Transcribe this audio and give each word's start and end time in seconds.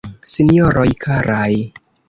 Sinjoroj, 0.35 0.87
karaj! 1.05 1.55